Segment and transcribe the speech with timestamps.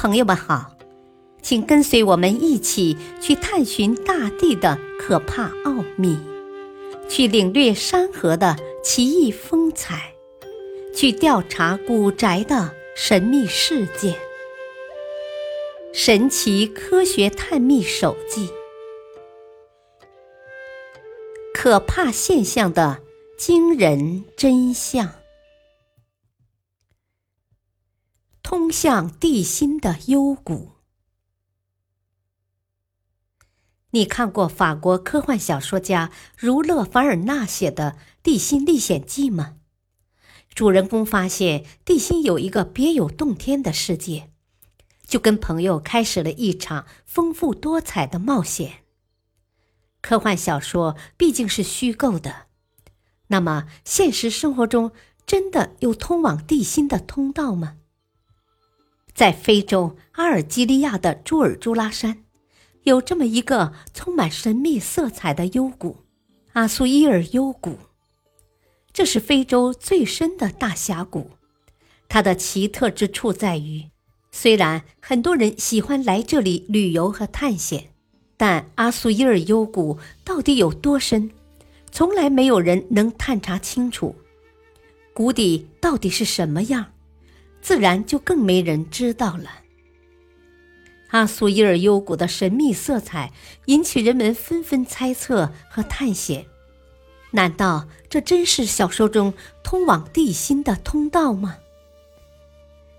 [0.00, 0.76] 朋友们好，
[1.42, 6.16] 请跟随我们一起去探寻大地的可怕奥秘，
[7.08, 10.14] 去领略山河的奇异风采，
[10.94, 14.14] 去调查古宅的神秘事件。
[15.92, 18.48] 神奇科学探秘手记：
[21.52, 22.98] 可怕现象的
[23.36, 25.10] 惊人真相。
[28.50, 30.70] 通向地心的幽谷。
[33.90, 39.56] 你看过法国科幻小说家儒勒·凡尔纳写的《地心历险记》吗？
[40.54, 44.30] 主人公发现地心有一个别有洞天的世界，
[45.06, 48.78] 就跟朋友开始了一场丰富多彩的冒险。
[50.00, 52.46] 科幻小说毕竟是虚构的，
[53.26, 54.92] 那么现实生活中
[55.26, 57.74] 真的有通往地心的通道吗？
[59.18, 62.22] 在非洲阿尔及利亚的朱尔朱拉山，
[62.84, 66.04] 有这么一个充满神秘色彩的幽谷——
[66.54, 67.80] 阿苏伊尔幽谷。
[68.92, 71.32] 这是非洲最深的大峡谷。
[72.08, 73.86] 它的奇特之处在于，
[74.30, 77.88] 虽然很多人喜欢来这里旅游和探险，
[78.36, 81.28] 但阿苏伊尔幽谷到底有多深，
[81.90, 84.14] 从来没有人能探查清楚。
[85.12, 86.92] 谷底到底是什么样？
[87.60, 89.50] 自然就更没人知道了。
[91.10, 93.32] 阿苏伊尔幽谷的神秘色彩
[93.66, 96.46] 引起人们纷纷猜测和探险。
[97.30, 101.58] 难道这真是小说中通往地心的通道吗？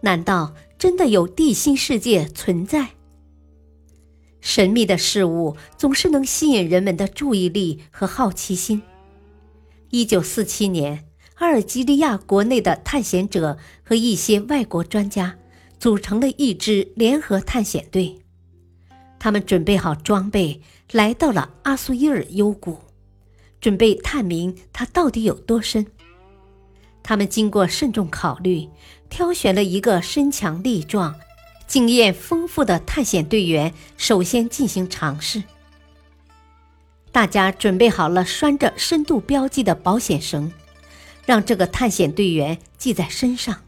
[0.00, 2.90] 难道真的有地心世界存在？
[4.40, 8.82] 神秘的事物总是能吸引人们的注意力和好奇心。
[9.90, 11.08] 一九四七年。
[11.36, 15.36] 阿尔及利亚国内的探险者和一些外国专家
[15.78, 18.18] 组成了一支联合探险队，
[19.18, 22.78] 他们准备好装备，来到了阿苏伊尔幽谷，
[23.60, 25.86] 准备探明它到底有多深。
[27.02, 28.68] 他们经过慎重考虑，
[29.10, 31.14] 挑选了一个身强力壮、
[31.66, 35.42] 经验丰富的探险队员，首先进行尝试。
[37.12, 40.50] 大家准备好了拴着深度标记的保险绳。
[41.26, 43.62] 让这个探险队员系在身上，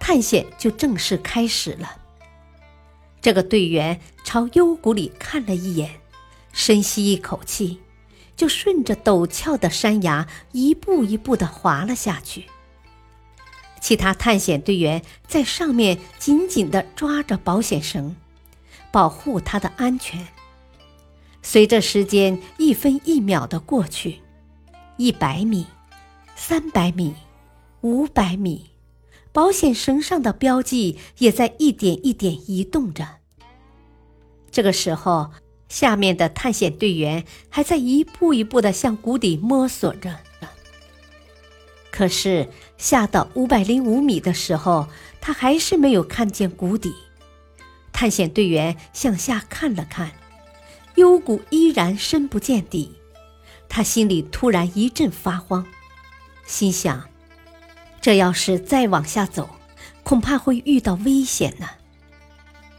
[0.00, 1.96] 探险就正式开始了。
[3.22, 6.00] 这个队员朝幽谷里看了一眼，
[6.52, 7.80] 深吸一口气，
[8.36, 12.46] 就顺着陡峭的山崖一步一步地滑了下去。
[13.80, 18.16] 其他探险队员在上面紧紧地抓着保险绳，
[18.90, 20.26] 保护他的安全。
[21.42, 24.20] 随着时间一分一秒的过去，
[24.96, 25.66] 一百米。
[26.42, 27.14] 三百米，
[27.82, 28.70] 五百米，
[29.30, 33.06] 保险绳上的标记也在一点一点移动着。
[34.50, 35.32] 这个时候，
[35.68, 40.18] 下面的探险队员还在一步一步的向谷底摸索着。
[41.90, 42.48] 可是，
[42.78, 44.88] 下到五百零五米的时候，
[45.20, 46.94] 他还是没有看见谷底。
[47.92, 50.12] 探险队员向下看了看，
[50.94, 52.92] 幽谷依然深不见底。
[53.68, 55.66] 他心里突然一阵发慌。
[56.50, 57.08] 心想，
[58.00, 59.48] 这要是再往下走，
[60.02, 61.68] 恐怕会遇到危险呢。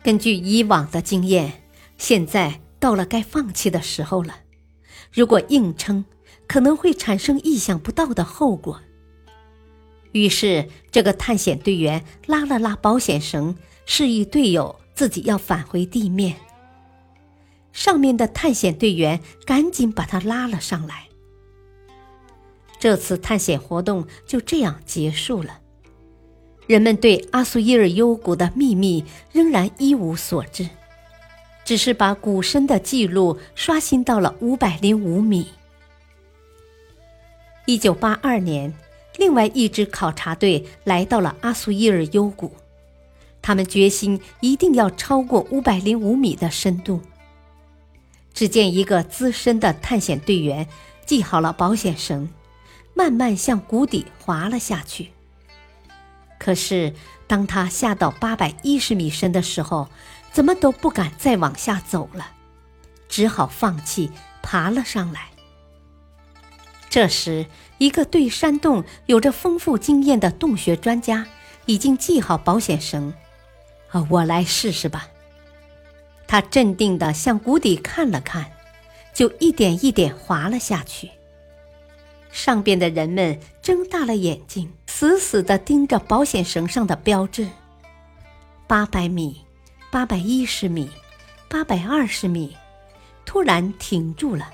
[0.03, 1.63] 根据以往的经验，
[1.97, 4.39] 现在到了该放弃的时候了。
[5.13, 6.03] 如果硬撑，
[6.47, 8.81] 可能会产生意想不到的后果。
[10.11, 13.55] 于是，这个探险队员拉了拉保险绳，
[13.85, 16.35] 示意队友自己要返回地面。
[17.71, 21.07] 上面的探险队员赶紧把他拉了上来。
[22.81, 25.59] 这次探险活动就这样结束了。
[26.65, 30.67] 人们对阿苏伊尔幽谷的秘密仍然一无所知，
[31.63, 35.49] 只是把谷深的记录刷新到了五百零五米。
[37.67, 38.73] 一九八二年，
[39.17, 42.51] 另外一支考察队来到了阿苏伊尔幽谷，
[43.43, 46.99] 他们决心一定要超过五百零五米的深度。
[48.33, 50.67] 只见一个资深的探险队员
[51.05, 52.27] 系好了保险绳。
[52.93, 55.11] 慢慢向谷底滑了下去。
[56.37, 56.93] 可是，
[57.27, 59.89] 当他下到八百一十米深的时候，
[60.31, 62.31] 怎么都不敢再往下走了，
[63.07, 64.11] 只好放弃，
[64.41, 65.29] 爬了上来。
[66.89, 67.45] 这时，
[67.77, 71.27] 一个对山洞有着丰富经验的洞穴专家
[71.65, 73.13] 已经系好保险绳。
[73.91, 75.07] 啊，我来试试吧。
[76.27, 78.51] 他镇定地向谷底看了看，
[79.13, 81.11] 就一点一点滑了下去。
[82.31, 87.47] 上边的人们睁大了眼睛，死死地盯着保险绳上的标志。
[88.67, 89.41] 八百米、
[89.91, 90.89] 八百一十米、
[91.49, 92.55] 八百二十米，
[93.25, 94.49] 突然停住了，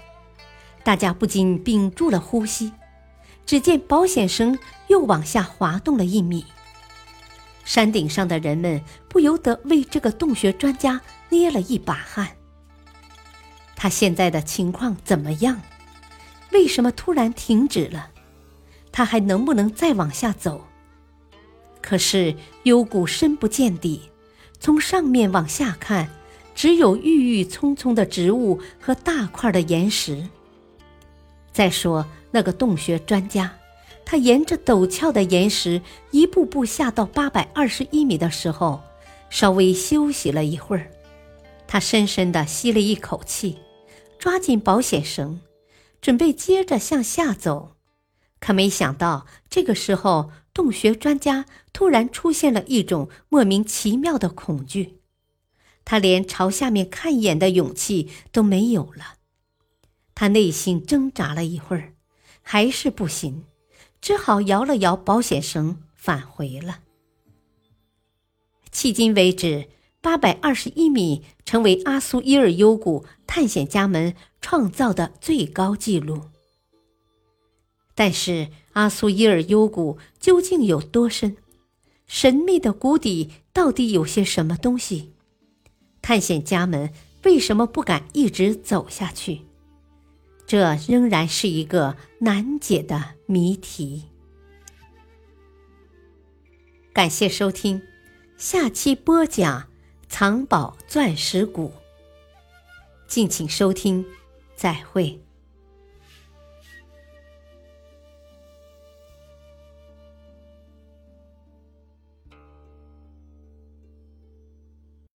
[0.84, 2.74] 大家不禁屏住了呼吸。
[3.46, 6.46] 只见保险绳又往下滑动了一米。
[7.64, 12.28] 山顶上的人们不由得为这个洞穴专家捏了一把汗。
[13.76, 15.62] 他现在的情况怎么样？
[16.52, 18.12] 为什么突然停止了？
[18.92, 20.66] 他还能不能再往下走？
[21.82, 24.02] 可是幽谷深不见底，
[24.60, 26.10] 从上面往下看，
[26.56, 30.28] 只有郁郁葱葱的植物和大块的岩石。
[31.52, 33.54] 再说那个洞穴专家，
[34.04, 38.82] 他沿着陡峭的岩石一步步下到八百二十一米的时候，
[39.30, 40.90] 稍微休息了一会儿，
[41.68, 43.58] 他深深地吸了一口气。
[44.18, 45.40] 抓紧保险绳，
[46.08, 47.76] 准备接着向下走，
[48.40, 55.02] 可没想到，这个时候洞穴专家突然出现了一种莫名其妙的恐惧，
[55.84, 59.16] 他连朝下面看一眼的勇气都没有了。
[60.16, 61.96] 他内心挣扎了一会儿，
[62.42, 63.44] 还是不行，
[64.00, 66.80] 只好摇了摇保险绳，返回了。
[68.72, 69.72] 迄今为止。
[70.08, 76.30] 八百二十一米成为阿苏伊尔幽谷探险家们创造的最高纪录。
[77.94, 81.36] 但是，阿苏伊尔幽谷究竟有多深？
[82.08, 85.12] 神秘的谷底到底有些什么东西？
[86.02, 86.94] 探险家们
[87.26, 89.42] 为什么不敢一直走下去？
[90.46, 94.06] 这仍然是一个难解的谜题。
[96.94, 97.82] 感谢收听，
[98.38, 99.68] 下期播讲。
[100.10, 101.72] 藏宝钻石谷，
[103.08, 104.06] 敬请收听，
[104.56, 105.27] 再会。